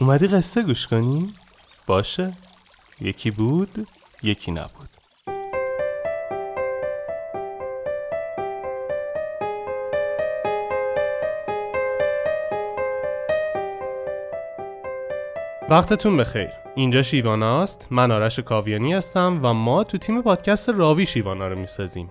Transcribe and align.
اومدی 0.00 0.26
قصه 0.26 0.62
گوش 0.62 0.86
کنی؟ 0.86 1.34
باشه. 1.86 2.32
یکی 3.00 3.30
بود 3.30 3.88
یکی 4.22 4.52
نبود. 4.52 4.88
وقتتون 15.68 16.16
بخیر. 16.16 16.48
اینجا 16.74 17.02
شیواناست 17.02 17.88
من 17.90 18.10
آرش 18.10 18.40
کاویانی 18.40 18.92
هستم 18.92 19.40
و 19.42 19.54
ما 19.54 19.84
تو 19.84 19.98
تیم 19.98 20.22
پادکست 20.22 20.68
راوی 20.68 21.06
شیوانا 21.06 21.48
رو 21.48 21.58
می‌سازیم. 21.58 22.10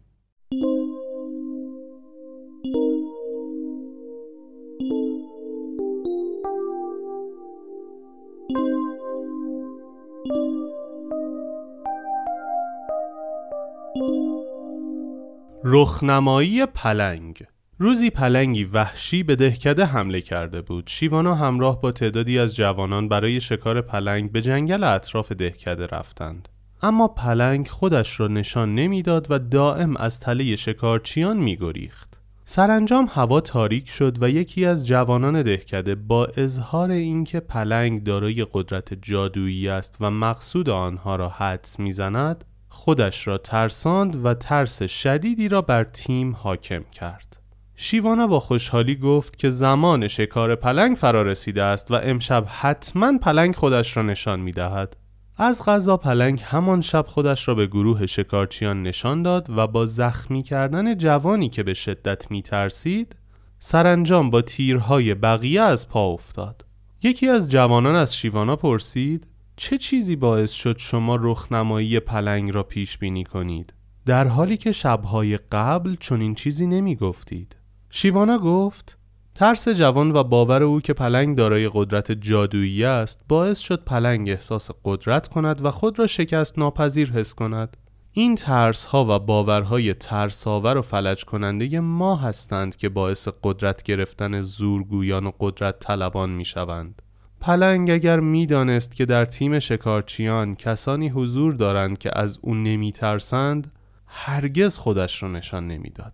رخنمایی 15.63 16.65
پلنگ. 16.65 17.43
روزی 17.79 18.09
پلنگی 18.09 18.63
وحشی 18.63 19.23
به 19.23 19.35
دهکده 19.35 19.85
حمله 19.85 20.21
کرده 20.21 20.61
بود. 20.61 20.83
شیوانا 20.87 21.35
همراه 21.35 21.81
با 21.81 21.91
تعدادی 21.91 22.39
از 22.39 22.55
جوانان 22.55 23.07
برای 23.07 23.41
شکار 23.41 23.81
پلنگ 23.81 24.31
به 24.31 24.41
جنگل 24.41 24.83
اطراف 24.83 25.31
دهکده 25.31 25.85
رفتند. 25.85 26.49
اما 26.81 27.07
پلنگ 27.07 27.67
خودش 27.67 28.19
را 28.19 28.27
نشان 28.27 28.75
نمی‌داد 28.75 29.27
و 29.29 29.39
دائم 29.39 29.97
از 29.97 30.19
تله 30.19 30.55
شکارچیان 30.55 31.37
میگریخت. 31.37 32.19
سرانجام 32.45 33.07
هوا 33.13 33.41
تاریک 33.41 33.89
شد 33.89 34.23
و 34.23 34.29
یکی 34.29 34.65
از 34.65 34.87
جوانان 34.87 35.41
دهکده 35.41 35.95
با 35.95 36.25
اظهار 36.37 36.91
اینکه 36.91 37.39
پلنگ 37.39 38.03
دارای 38.03 38.47
قدرت 38.53 38.93
جادویی 38.93 39.69
است 39.69 39.97
و 40.01 40.11
مقصود 40.11 40.69
آنها 40.69 41.15
را 41.15 41.29
حدس 41.29 41.79
می‌زند 41.79 42.45
خودش 42.73 43.27
را 43.27 43.37
ترساند 43.37 44.25
و 44.25 44.33
ترس 44.33 44.83
شدیدی 44.83 45.49
را 45.49 45.61
بر 45.61 45.83
تیم 45.83 46.35
حاکم 46.35 46.83
کرد. 46.83 47.37
شیوانا 47.75 48.27
با 48.27 48.39
خوشحالی 48.39 48.95
گفت 48.95 49.37
که 49.37 49.49
زمان 49.49 50.07
شکار 50.07 50.55
پلنگ 50.55 50.97
فرا 50.97 51.21
رسیده 51.21 51.63
است 51.63 51.91
و 51.91 51.95
امشب 52.03 52.45
حتما 52.47 53.17
پلنگ 53.17 53.55
خودش 53.55 53.97
را 53.97 54.03
نشان 54.03 54.39
می 54.39 54.51
دهد. 54.51 54.97
از 55.37 55.65
غذا 55.65 55.97
پلنگ 55.97 56.41
همان 56.45 56.81
شب 56.81 57.05
خودش 57.07 57.47
را 57.47 57.55
به 57.55 57.67
گروه 57.67 58.05
شکارچیان 58.05 58.83
نشان 58.83 59.21
داد 59.21 59.47
و 59.49 59.67
با 59.67 59.85
زخمی 59.85 60.43
کردن 60.43 60.97
جوانی 60.97 61.49
که 61.49 61.63
به 61.63 61.73
شدت 61.73 62.31
می 62.31 62.41
ترسید 62.41 63.15
سرانجام 63.59 64.29
با 64.29 64.41
تیرهای 64.41 65.13
بقیه 65.13 65.61
از 65.61 65.89
پا 65.89 66.07
افتاد. 66.07 66.65
یکی 67.03 67.27
از 67.27 67.49
جوانان 67.49 67.95
از 67.95 68.15
شیوانا 68.15 68.55
پرسید 68.55 69.27
چه 69.61 69.77
چیزی 69.77 70.15
باعث 70.15 70.51
شد 70.51 70.77
شما 70.77 71.15
رخنمایی 71.15 71.99
پلنگ 71.99 72.55
را 72.55 72.63
پیش 72.63 72.97
بینی 72.97 73.23
کنید؟ 73.23 73.73
در 74.05 74.27
حالی 74.27 74.57
که 74.57 74.71
شبهای 74.71 75.37
قبل 75.37 75.95
چنین 75.95 76.35
چیزی 76.35 76.67
نمی 76.67 76.95
گفتید 76.95 77.55
شیوانا 77.89 78.37
گفت 78.37 78.97
ترس 79.35 79.69
جوان 79.69 80.11
و 80.11 80.23
باور 80.23 80.63
او 80.63 80.81
که 80.81 80.93
پلنگ 80.93 81.37
دارای 81.37 81.69
قدرت 81.73 82.11
جادویی 82.11 82.83
است 82.83 83.21
باعث 83.27 83.59
شد 83.59 83.83
پلنگ 83.83 84.29
احساس 84.29 84.69
قدرت 84.85 85.27
کند 85.27 85.65
و 85.65 85.71
خود 85.71 85.99
را 85.99 86.07
شکست 86.07 86.59
ناپذیر 86.59 87.11
حس 87.11 87.35
کند. 87.35 87.77
این 88.11 88.35
ترس 88.35 88.85
ها 88.85 89.05
و 89.15 89.19
باورهای 89.19 89.93
ترساور 89.93 90.77
و 90.77 90.81
فلج 90.81 91.25
کننده 91.25 91.79
ما 91.79 92.15
هستند 92.15 92.75
که 92.75 92.89
باعث 92.89 93.27
قدرت 93.43 93.83
گرفتن 93.83 94.41
زورگویان 94.41 95.25
و 95.25 95.31
قدرت 95.39 95.79
طلبان 95.79 96.29
می 96.29 96.45
شوند. 96.45 97.01
پلنگ 97.41 97.91
اگر 97.91 98.19
می‌دانست 98.19 98.95
که 98.95 99.05
در 99.05 99.25
تیم 99.25 99.59
شکارچیان 99.59 100.55
کسانی 100.55 101.09
حضور 101.09 101.53
دارند 101.53 101.97
که 101.97 102.09
از 102.13 102.39
او 102.41 102.55
نمیترسند 102.55 103.71
هرگز 104.07 104.77
خودش 104.77 105.23
را 105.23 105.29
نشان 105.29 105.67
نمی‌داد. 105.67 106.13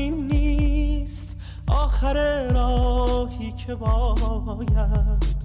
آخر 2.01 2.51
راهی 2.53 3.51
که 3.51 3.75
باید 3.75 5.37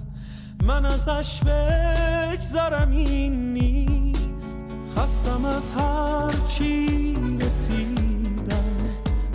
من 0.63 0.85
ازش 0.85 1.41
بگذرم 1.43 2.91
این 2.91 3.53
نیست. 3.53 4.57
خستم 4.95 5.45
از 5.45 5.71
هر 5.71 6.47
چی 6.47 7.15
رسیدم. 7.41 8.63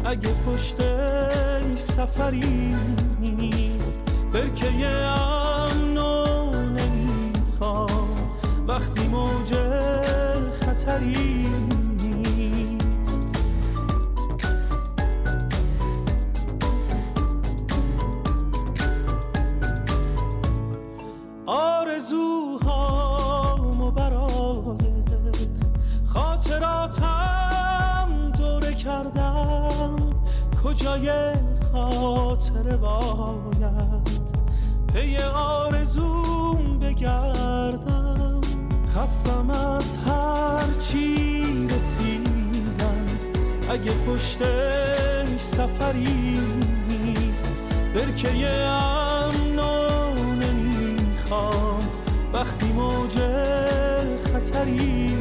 اگه 0.04 0.28
پشتش 0.46 1.78
سفری 1.78 2.74
نیست 3.20 4.00
برکه 4.32 4.86
امنو 4.86 6.50
نمی‌خوام. 6.52 8.16
وقتی 8.68 9.08
موج 9.08 9.54
خطری 10.52 11.46
کجای 30.64 31.10
خاطر 31.72 32.76
باید 32.76 34.20
پی 34.94 35.16
آرزوم 35.34 36.78
بگردم. 36.78 38.40
خستم 38.96 39.50
از 39.50 39.96
هر 39.96 40.80
چی 40.80 41.44
رسیدم. 41.68 43.06
اگه 43.70 43.92
پشتش 43.92 45.40
سفری 45.40 46.38
نیست 46.88 47.66
برکه 47.94 48.56
امنو 54.62 55.11